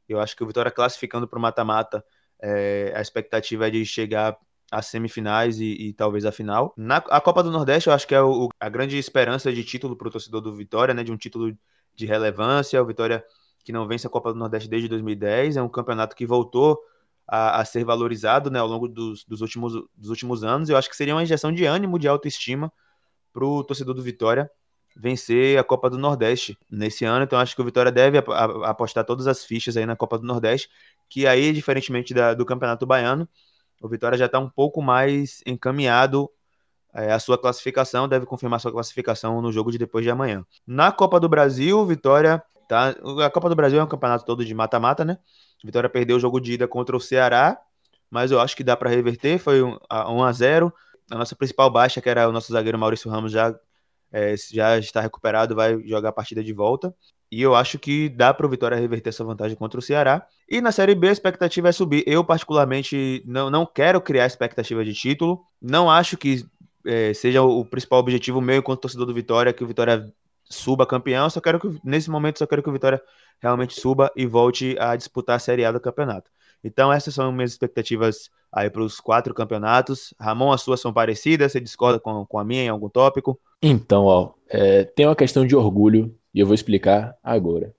[0.08, 2.04] Eu acho que o Vitória classificando para o mata-mata,
[2.42, 4.38] é, a expectativa é de chegar
[4.72, 6.74] as semifinais e, e, talvez a final.
[6.78, 9.96] Na a Copa do Nordeste, eu acho que é o, a grande esperança de título
[9.96, 11.04] para o torcedor do Vitória, né?
[11.04, 11.58] De um título
[12.00, 12.82] de relevância.
[12.82, 13.24] O Vitória
[13.64, 16.80] que não vence a Copa do Nordeste desde 2010, é um campeonato que voltou
[17.28, 18.58] a, a ser valorizado, né?
[18.60, 20.70] Ao longo dos, dos, últimos, dos últimos anos.
[20.70, 22.72] Eu acho que seria uma injeção de ânimo, de autoestima
[23.32, 24.50] para o torcedor do Vitória
[24.98, 27.24] vencer a Copa do Nordeste nesse ano.
[27.24, 30.68] Então acho que o Vitória deve apostar todas as fichas aí na Copa do Nordeste,
[31.08, 33.30] que aí, diferentemente da, do Campeonato Baiano,
[33.82, 36.30] o Vitória já está um pouco mais encaminhado
[36.94, 40.46] é, a sua classificação, deve confirmar sua classificação no jogo de depois de amanhã.
[40.66, 42.96] Na Copa do Brasil, Vitória tá.
[43.26, 45.18] A Copa do Brasil é um campeonato todo de mata-mata, né?
[45.64, 47.60] Vitória perdeu o jogo de ida contra o Ceará,
[48.10, 49.40] mas eu acho que dá para reverter.
[49.40, 49.78] Foi 1
[50.24, 50.74] a 0
[51.12, 53.54] A nossa principal baixa, que era o nosso zagueiro Maurício Ramos, já,
[54.12, 56.94] é, já está recuperado, vai jogar a partida de volta.
[57.32, 60.26] E eu acho que dá para o Vitória reverter essa vantagem contra o Ceará.
[60.50, 62.04] E na Série B a expectativa é subir.
[62.08, 65.42] Eu, particularmente, não, não quero criar expectativa de título.
[65.62, 66.44] Não acho que
[66.86, 70.12] é, seja o principal objetivo meu enquanto torcedor do Vitória, que o Vitória
[70.44, 71.30] suba campeão.
[71.30, 73.02] Só quero que, nesse momento, só quero que o Vitória
[73.40, 76.30] realmente suba e volte a disputar a Série A do campeonato.
[76.64, 80.14] Então, essas são minhas expectativas aí para os quatro campeonatos.
[80.20, 81.52] Ramon, as suas são parecidas?
[81.52, 83.40] Você discorda com, com a minha em algum tópico?
[83.62, 87.74] Então, ó, é, tem uma questão de orgulho e eu vou explicar agora.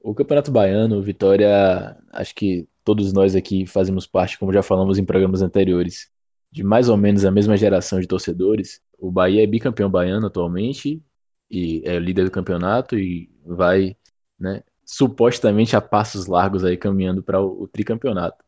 [0.00, 5.04] O Campeonato Baiano, Vitória, acho que todos nós aqui fazemos parte, como já falamos em
[5.04, 6.08] programas anteriores,
[6.50, 8.80] de mais ou menos a mesma geração de torcedores.
[8.98, 11.02] O Bahia é bicampeão baiano atualmente
[11.50, 13.96] e é líder do campeonato e vai,
[14.38, 18.44] né, supostamente a passos largos aí caminhando para o, o tricampeonato.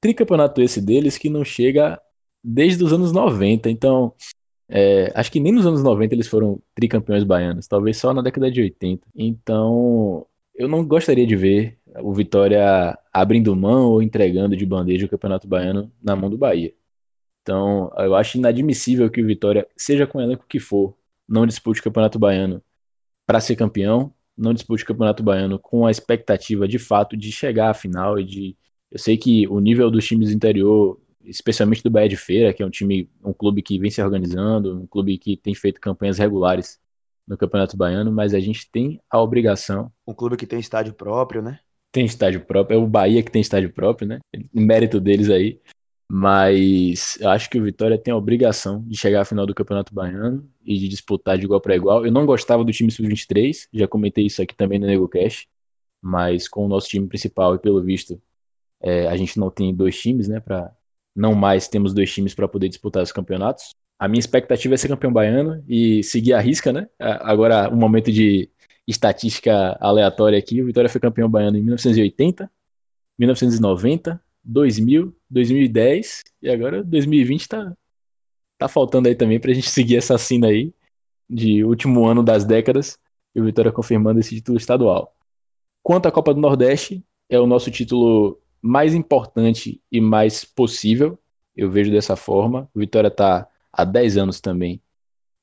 [0.00, 2.00] Tricampeonato esse deles que não chega
[2.42, 4.14] desde os anos 90, então
[4.68, 8.50] é, acho que nem nos anos 90 eles foram tricampeões baianos, talvez só na década
[8.50, 9.06] de 80.
[9.16, 15.08] Então, eu não gostaria de ver o Vitória abrindo mão ou entregando de bandeja o
[15.08, 16.74] Campeonato Baiano na mão do Bahia.
[17.48, 20.94] Então, eu acho inadmissível que o Vitória, seja com o elenco que for,
[21.26, 22.62] não dispute o Campeonato Baiano
[23.26, 27.70] para ser campeão, não dispute o Campeonato Baiano com a expectativa de fato de chegar
[27.70, 28.56] à final e de.
[28.90, 32.62] Eu sei que o nível dos times do interior especialmente do Bahia de Feira, que
[32.62, 36.18] é um time, um clube que vem se organizando, um clube que tem feito campanhas
[36.18, 36.78] regulares
[37.26, 39.90] no Campeonato Baiano, mas a gente tem a obrigação.
[40.06, 41.60] Um clube que tem estádio próprio, né?
[41.90, 44.18] Tem estádio próprio, é o Bahia que tem estádio próprio, né?
[44.52, 45.58] Mérito deles aí.
[46.10, 49.94] Mas eu acho que o Vitória tem a obrigação de chegar à final do Campeonato
[49.94, 52.06] Baiano e de disputar de igual para igual.
[52.06, 55.48] Eu não gostava do time sub-23, já comentei isso aqui também no NegoCast,
[56.00, 58.20] mas com o nosso time principal e pelo visto
[58.80, 60.72] é, a gente não tem dois times, né, para
[61.14, 63.74] não mais temos dois times para poder disputar os campeonatos.
[63.98, 66.88] A minha expectativa é ser campeão baiano e seguir a risca, né?
[67.00, 68.48] Agora, um momento de
[68.86, 72.48] estatística aleatória aqui: o Vitória foi campeão baiano em 1980,
[73.18, 77.76] 1990, 2000, 2010 e agora 2020 está
[78.56, 80.72] tá faltando aí também para a gente seguir essa cena aí
[81.28, 82.98] de último ano das décadas
[83.34, 85.14] e o Vitória confirmando esse título estadual.
[85.82, 91.18] Quanto à Copa do Nordeste, é o nosso título mais importante e mais possível.
[91.54, 92.68] Eu vejo dessa forma.
[92.74, 94.80] O Vitória está há 10 anos também,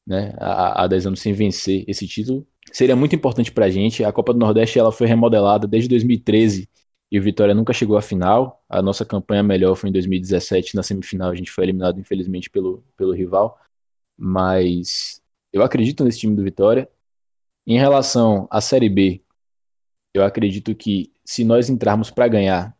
[0.05, 0.33] né?
[0.39, 2.45] Há, há 10 anos sem vencer esse título.
[2.71, 4.03] Seria muito importante para a gente.
[4.03, 6.67] A Copa do Nordeste ela foi remodelada desde 2013
[7.15, 8.61] e o Vitória nunca chegou à final.
[8.67, 12.83] A nossa campanha melhor foi em 2017, na semifinal a gente foi eliminado infelizmente pelo,
[12.97, 13.57] pelo rival.
[14.17, 15.21] Mas
[15.53, 16.89] eu acredito nesse time do Vitória.
[17.65, 19.23] Em relação à Série B,
[20.13, 22.77] eu acredito que se nós entrarmos para ganhar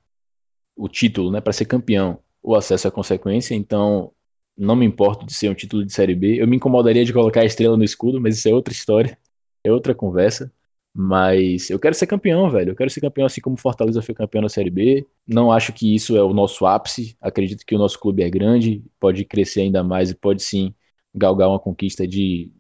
[0.76, 4.12] o título, né, para ser campeão, o acesso à consequência, então
[4.58, 6.42] não me importo de ser um título de Série B.
[6.42, 9.18] Eu me incomodaria de colocar a estrela no escudo, mas isso é outra história,
[9.64, 10.52] é outra conversa.
[10.98, 12.72] Mas eu quero ser campeão, velho.
[12.72, 15.06] Eu quero ser campeão assim como Fortaleza foi campeão na Série B.
[15.28, 17.18] Não acho que isso é o nosso ápice.
[17.20, 20.74] Acredito que o nosso clube é grande, pode crescer ainda mais e pode sim
[21.14, 22.52] galgar uma conquista de,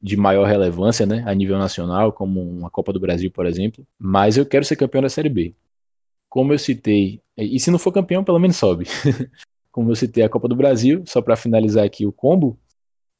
[0.00, 3.86] de maior relevância, né, a nível nacional, como uma Copa do Brasil, por exemplo.
[3.98, 5.54] Mas eu quero ser campeão da Série B
[6.30, 8.86] como eu citei, e se não for campeão, pelo menos sobe.
[9.72, 12.58] como eu citei a Copa do Brasil, só para finalizar aqui o combo,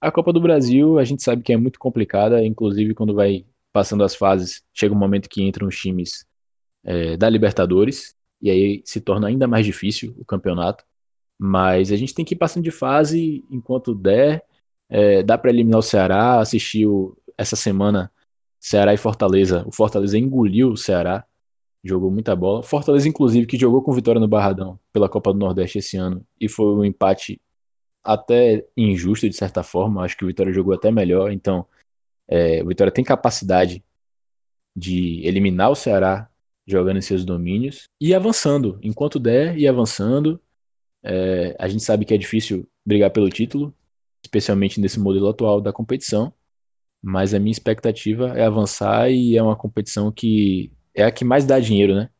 [0.00, 4.04] a Copa do Brasil a gente sabe que é muito complicada, inclusive quando vai passando
[4.04, 6.26] as fases, chega um momento que entram os times
[6.84, 10.84] é, da Libertadores, e aí se torna ainda mais difícil o campeonato.
[11.38, 14.44] Mas a gente tem que ir passando de fase enquanto der.
[14.88, 18.10] É, dá para eliminar o Ceará, assistiu essa semana
[18.58, 19.64] Ceará e Fortaleza.
[19.66, 21.24] O Fortaleza engoliu o Ceará
[21.82, 22.62] jogou muita bola.
[22.62, 26.48] Fortaleza, inclusive, que jogou com vitória no Barradão pela Copa do Nordeste esse ano e
[26.48, 27.40] foi um empate
[28.04, 30.04] até injusto de certa forma.
[30.04, 31.32] Acho que o Vitória jogou até melhor.
[31.32, 31.66] Então,
[32.30, 33.84] é, o Vitória tem capacidade
[34.74, 36.30] de eliminar o Ceará
[36.64, 38.78] jogando em seus domínios e avançando.
[38.82, 40.40] Enquanto der, e avançando.
[41.02, 43.74] É, a gente sabe que é difícil brigar pelo título,
[44.22, 46.32] especialmente nesse modelo atual da competição.
[47.02, 51.44] Mas a minha expectativa é avançar e é uma competição que é a que mais
[51.44, 52.10] dá dinheiro, né?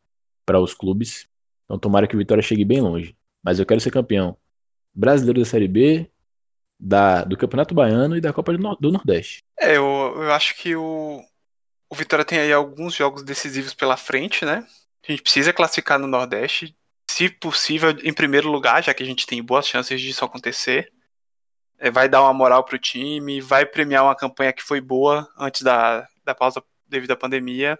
[0.45, 1.27] Para os clubes.
[1.65, 3.15] Então tomara que o Vitória chegue bem longe.
[3.41, 4.35] Mas eu quero ser campeão
[4.93, 6.09] brasileiro da Série B,
[6.81, 9.43] da, do Campeonato Baiano e da Copa do, Nordeste.
[9.59, 11.23] É, eu, eu acho que o,
[11.87, 14.65] o Vitória tem aí alguns jogos decisivos pela frente, né?
[15.07, 16.75] A gente precisa classificar no Nordeste,
[17.09, 20.91] se possível, em primeiro lugar, já que a gente tem boas chances disso acontecer.
[21.77, 25.61] É, vai dar uma moral pro time, vai premiar uma campanha que foi boa antes
[25.61, 27.77] da, da pausa devido à pandemia.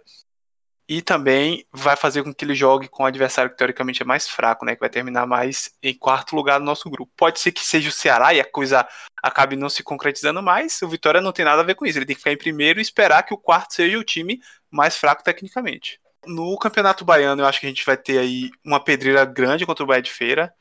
[0.94, 4.28] E também vai fazer com que ele jogue com o adversário que teoricamente é mais
[4.28, 4.74] fraco, né?
[4.74, 7.10] Que vai terminar mais em quarto lugar no nosso grupo.
[7.16, 8.86] Pode ser que seja o Ceará e a coisa
[9.22, 10.82] acabe não se concretizando mais.
[10.82, 11.96] O Vitória não tem nada a ver com isso.
[11.96, 14.38] Ele tem que ficar em primeiro e esperar que o quarto seja o time
[14.70, 15.98] mais fraco tecnicamente.
[16.26, 19.84] No Campeonato Baiano, eu acho que a gente vai ter aí uma pedreira grande contra
[19.84, 20.52] o Bahia de Feira.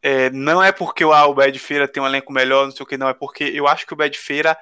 [0.00, 2.82] É, não é porque ah, o Bahia de Feira tem um elenco melhor, não sei
[2.82, 3.10] o que, não.
[3.10, 4.56] É porque eu acho que o Bahia de Feira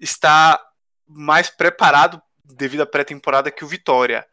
[0.00, 0.58] está
[1.06, 4.26] mais preparado devido à pré-temporada que o Vitória.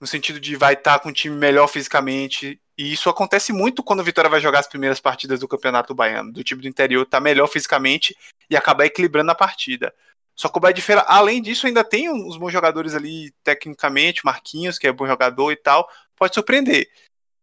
[0.00, 2.60] No sentido de vai estar com um time melhor fisicamente.
[2.76, 6.32] E isso acontece muito quando o Vitória vai jogar as primeiras partidas do Campeonato Baiano.
[6.32, 8.16] Do time do interior tá melhor fisicamente
[8.48, 9.92] e acabar equilibrando a partida.
[10.34, 14.24] Só que o Bahia de Feira, além disso, ainda tem uns bons jogadores ali tecnicamente,
[14.24, 15.86] Marquinhos, que é bom jogador e tal,
[16.16, 16.88] pode surpreender.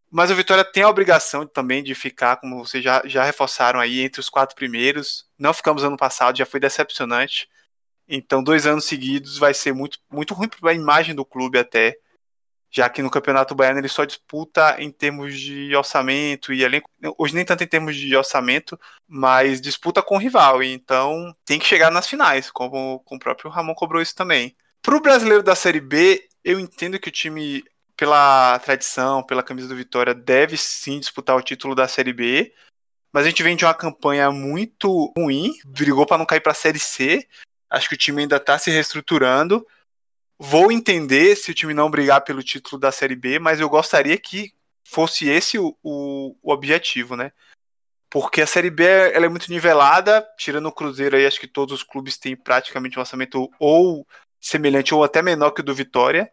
[0.09, 3.99] Mas o Vitória tem a obrigação também de ficar, como vocês já, já reforçaram aí,
[3.99, 5.29] entre os quatro primeiros.
[5.37, 7.47] Não ficamos ano passado, já foi decepcionante.
[8.07, 11.97] Então, dois anos seguidos vai ser muito, muito ruim para a imagem do clube até
[12.69, 17.33] já que no Campeonato Baiano ele só disputa em termos de orçamento e elenco, hoje
[17.33, 21.89] nem tanto em termos de orçamento, mas disputa com o rival, então tem que chegar
[21.89, 24.55] nas finais, como, como o próprio Ramon cobrou isso também.
[24.81, 27.63] Para o brasileiro da Série B, eu entendo que o time,
[27.95, 32.53] pela tradição, pela camisa do Vitória, deve sim disputar o título da Série B,
[33.11, 36.55] mas a gente vem de uma campanha muito ruim, brigou para não cair para a
[36.55, 37.27] Série C,
[37.69, 39.65] acho que o time ainda está se reestruturando,
[40.39, 44.17] Vou entender se o time não brigar pelo título da Série B, mas eu gostaria
[44.17, 47.31] que fosse esse o, o, o objetivo, né?
[48.09, 51.73] Porque a Série B ela é muito nivelada, tirando o Cruzeiro aí, acho que todos
[51.73, 54.07] os clubes têm praticamente um orçamento ou
[54.39, 56.31] semelhante ou até menor que o do Vitória.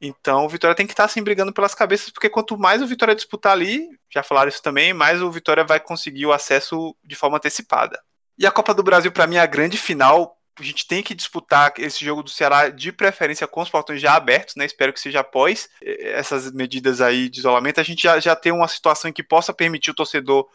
[0.00, 3.14] Então o Vitória tem que estar assim brigando pelas cabeças, porque quanto mais o Vitória
[3.14, 7.36] disputar ali, já falaram isso também, mais o Vitória vai conseguir o acesso de forma
[7.36, 8.00] antecipada.
[8.36, 11.14] E a Copa do Brasil, para mim, é a grande final a gente tem que
[11.14, 14.64] disputar esse jogo do Ceará de preferência com os portões já abertos, né?
[14.64, 17.80] Espero que seja após eh, essas medidas aí de isolamento.
[17.80, 20.48] A gente já, já tem uma situação em que possa permitir o torcedor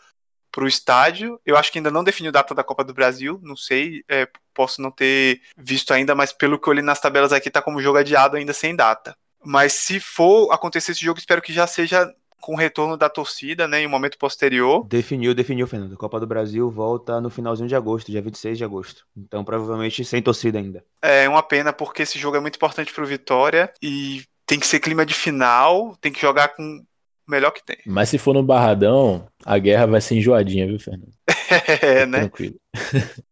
[0.51, 1.39] para o estádio.
[1.45, 4.81] Eu acho que ainda não definiu data da Copa do Brasil, não sei, é, posso
[4.81, 7.97] não ter visto ainda, mas pelo que eu li nas tabelas aqui, tá como jogo
[7.97, 9.17] adiado ainda sem data.
[9.43, 12.09] Mas se for acontecer esse jogo, espero que já seja
[12.43, 14.85] com o retorno da torcida, né, em um momento posterior.
[14.85, 15.93] Definiu, definiu, Fernando.
[15.93, 19.05] A Copa do Brasil volta no finalzinho de agosto, dia 26 de agosto.
[19.15, 20.83] Então, provavelmente sem torcida ainda.
[21.01, 24.67] É uma pena porque esse jogo é muito importante para o Vitória e tem que
[24.67, 27.77] ser clima de final, tem que jogar com o melhor que tem.
[27.85, 31.13] Mas se for no Barradão, a guerra vai ser enjoadinha, viu, Fernando?
[31.81, 32.19] é, né?
[32.19, 32.55] Tranquilo.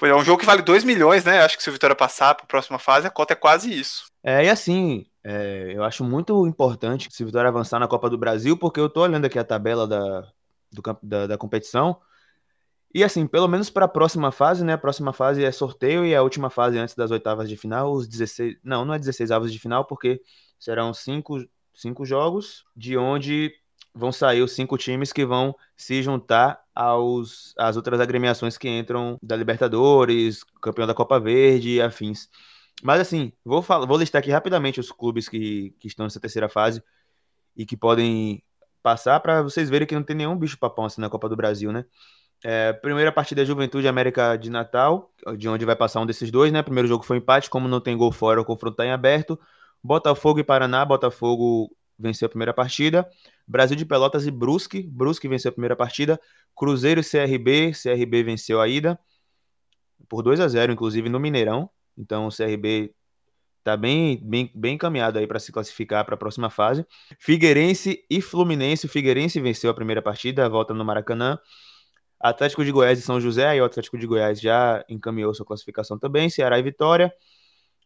[0.00, 1.40] é um jogo que vale 2 milhões, né?
[1.40, 4.04] Acho que se o Vitória passar para a próxima fase, a cota é quase isso.
[4.22, 8.18] É, e assim, é, eu acho muito importante se o Vitória avançar na Copa do
[8.18, 10.20] Brasil, porque eu tô olhando aqui a tabela da,
[10.72, 12.00] do, da, da competição.
[12.92, 14.72] E assim, pelo menos para a próxima fase, né?
[14.72, 18.08] A próxima fase é sorteio e a última fase antes das oitavas de final, os
[18.08, 18.56] 16.
[18.64, 20.20] Não, não é 16 avos de final, porque
[20.58, 21.38] serão cinco,
[21.72, 23.52] cinco jogos, de onde
[23.94, 29.18] vão sair os cinco times que vão se juntar aos, às outras agremiações que entram
[29.22, 32.28] da Libertadores, campeão da Copa Verde e afins.
[32.82, 36.48] Mas assim, vou, falar, vou listar aqui rapidamente os clubes que, que estão nessa terceira
[36.48, 36.82] fase
[37.56, 38.42] e que podem
[38.82, 41.72] passar para vocês verem que não tem nenhum bicho papão assim na Copa do Brasil,
[41.72, 41.84] né?
[42.42, 46.50] É, primeira partida é Juventude América de Natal, de onde vai passar um desses dois,
[46.50, 46.62] né?
[46.62, 49.38] Primeiro jogo foi empate, como não tem gol fora, o confronto está em aberto.
[49.82, 53.06] Botafogo e Paraná, Botafogo venceu a primeira partida.
[53.46, 56.18] Brasil de Pelotas e Brusque, Brusque venceu a primeira partida.
[56.56, 58.98] Cruzeiro e CRB, CRB venceu a ida
[60.08, 61.70] por 2 a 0 inclusive no Mineirão.
[61.96, 62.94] Então o CRB
[63.62, 66.86] tá bem, bem, bem encaminhado aí para se classificar para a próxima fase.
[67.18, 68.86] Figueirense e Fluminense.
[68.86, 71.38] O Figueirense venceu a primeira partida, volta no Maracanã.
[72.18, 75.98] Atlético de Goiás e São José, aí o Atlético de Goiás já encaminhou sua classificação
[75.98, 76.28] também.
[76.28, 77.12] Ceará e Vitória.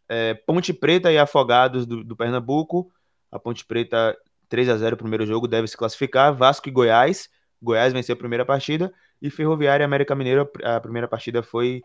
[0.08, 2.90] É, Ponte Preta e Afogados do, do, Pernambuco.
[3.30, 4.16] A Ponte Preta
[4.48, 6.34] 3 a 0 o primeiro jogo, deve se classificar.
[6.34, 7.28] Vasco e Goiás.
[7.62, 8.92] Goiás venceu a primeira partida.
[9.22, 11.80] E Ferroviária e América Mineiro, a primeira partida foi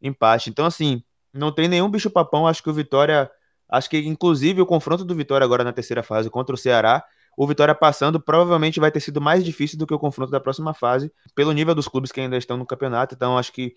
[0.00, 0.50] empate.
[0.50, 2.46] Então, assim, não tem nenhum bicho papão.
[2.46, 3.30] Acho que o Vitória.
[3.68, 7.04] Acho que, inclusive, o confronto do Vitória agora na terceira fase contra o Ceará,
[7.36, 10.72] o Vitória passando provavelmente vai ter sido mais difícil do que o confronto da próxima
[10.72, 13.14] fase, pelo nível dos clubes que ainda estão no campeonato.
[13.14, 13.74] Então, acho que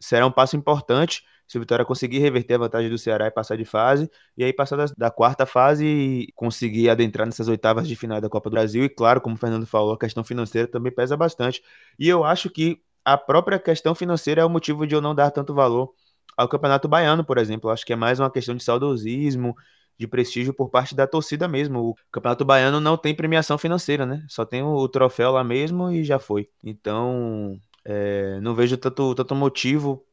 [0.00, 3.56] será um passo importante se o Vitória conseguir reverter a vantagem do Ceará e passar
[3.56, 7.96] de fase, e aí passar da, da, quarta fase e conseguir adentrar nessas oitavas de
[7.96, 8.84] final da Copa do Brasil.
[8.84, 11.62] E claro, como o Fernando falou, a questão financeira também pesa bastante.
[11.98, 15.30] E eu acho que a própria questão financeira é o motivo de eu não dar
[15.30, 15.94] tanto valor
[16.38, 17.68] ao Campeonato Baiano, por exemplo.
[17.68, 19.56] Acho que é mais uma questão de saudosismo,
[19.98, 21.80] de prestígio por parte da torcida mesmo.
[21.80, 24.24] O Campeonato Baiano não tem premiação financeira, né?
[24.28, 26.48] Só tem o, troféu lá mesmo e já foi.
[26.62, 30.06] Então, é, não vejo tanto, tanto motivo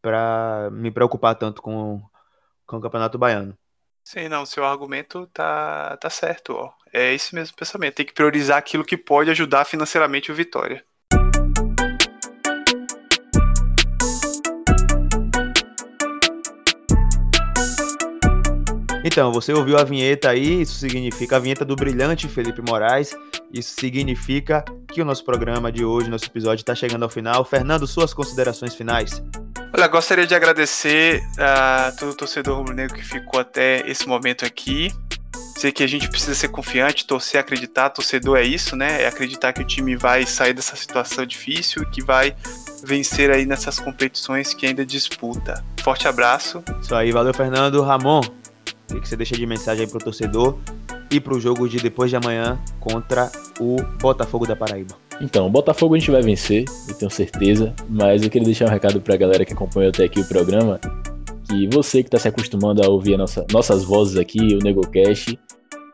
[0.00, 2.00] para me preocupar tanto com,
[2.64, 3.58] com o Campeonato Baiano.
[4.04, 6.72] Sim, não, seu argumento tá, tá certo, ó.
[6.92, 7.96] É esse mesmo pensamento.
[7.96, 10.84] Tem que priorizar aquilo que pode ajudar financeiramente o Vitória.
[19.02, 23.16] Então, você ouviu a vinheta aí, isso significa a vinheta do brilhante Felipe Moraes.
[23.52, 27.44] Isso significa que o nosso programa de hoje, nosso episódio, está chegando ao final.
[27.44, 29.22] Fernando, suas considerações finais.
[29.72, 34.92] Olha, gostaria de agradecer a todo o torcedor rubro-negro que ficou até esse momento aqui.
[35.54, 37.90] Dizer que a gente precisa ser confiante, torcer, acreditar.
[37.90, 39.02] Torcedor é isso, né?
[39.02, 42.34] É acreditar que o time vai sair dessa situação difícil e que vai
[42.82, 45.62] vencer aí nessas competições que ainda disputa.
[45.82, 46.62] Forte abraço.
[46.80, 47.82] Isso aí, valeu, Fernando.
[47.82, 48.22] Ramon,
[48.92, 50.56] o que você deixa de mensagem aí pro torcedor
[51.10, 54.94] e pro jogo de depois de amanhã contra o Botafogo da Paraíba?
[55.20, 58.70] Então, o Botafogo a gente vai vencer, eu tenho certeza, mas eu queria deixar um
[58.70, 60.80] recado pra galera que acompanhou até aqui o programa,
[61.48, 65.38] que você que está se acostumando a ouvir nossa, nossas vozes aqui, o NegoCast,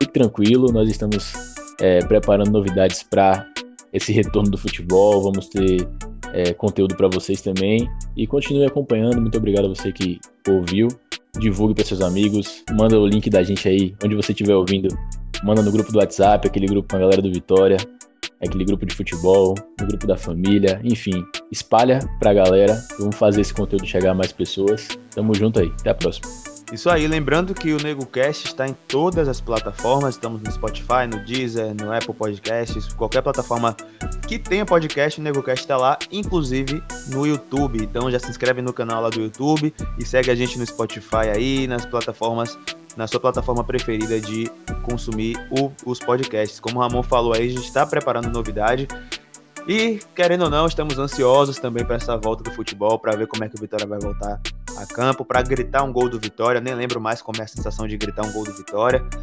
[0.01, 1.33] fique tranquilo, nós estamos
[1.81, 3.45] é, preparando novidades para
[3.91, 5.87] esse retorno do futebol, vamos ter
[6.33, 9.19] é, conteúdo para vocês também e continue acompanhando.
[9.19, 10.87] Muito obrigado a você que ouviu
[11.39, 14.87] divulgue para seus amigos, manda o link da gente aí, onde você estiver ouvindo,
[15.43, 17.77] manda no grupo do WhatsApp, aquele grupo com a galera do Vitória,
[18.41, 23.53] aquele grupo de futebol, no grupo da família, enfim, espalha pra galera, vamos fazer esse
[23.53, 24.87] conteúdo chegar a mais pessoas.
[25.13, 26.56] Tamo junto aí, até a próxima.
[26.71, 31.23] Isso aí, lembrando que o NegoCast está em todas as plataformas, estamos no Spotify, no
[31.23, 33.75] Deezer, no Apple Podcasts, qualquer plataforma
[34.27, 37.81] que tenha podcast, o NegoCast está lá, inclusive no YouTube.
[37.81, 41.29] Então já se inscreve no canal lá do YouTube e segue a gente no Spotify
[41.33, 42.59] aí, nas plataformas,
[42.97, 44.51] na sua plataforma preferida de
[44.83, 46.59] consumir o, os podcasts.
[46.59, 48.89] Como o Ramon falou aí, a gente está preparando novidade.
[49.65, 53.45] E, querendo ou não, estamos ansiosos também para essa volta do futebol, para ver como
[53.45, 54.41] é que o Vitória vai voltar
[54.75, 56.59] a campo, para gritar um gol do Vitória.
[56.59, 59.03] Nem lembro mais como é a sensação de gritar um gol do Vitória.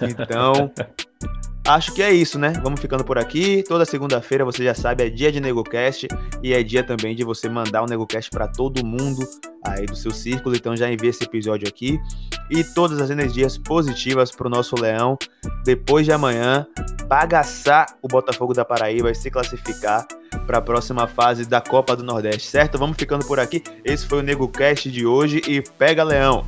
[0.00, 0.70] Então,
[1.68, 2.52] acho que é isso, né?
[2.62, 3.62] Vamos ficando por aqui.
[3.66, 6.08] Toda segunda-feira, você já sabe, é dia de NegoCast
[6.42, 9.26] e é dia também de você mandar o NegoCast para todo mundo
[9.64, 10.54] aí do seu círculo.
[10.54, 11.98] Então, já envia esse episódio aqui
[12.50, 15.18] e todas as energias positivas para o nosso Leão
[15.64, 16.66] depois de amanhã
[17.08, 20.06] bagaçar o Botafogo da Paraíba e se classificar
[20.46, 22.78] para a próxima fase da Copa do Nordeste, certo?
[22.78, 23.62] Vamos ficando por aqui.
[23.84, 26.44] Esse foi o NegoCast de hoje e pega Leão!